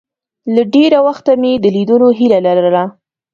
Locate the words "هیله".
2.19-2.39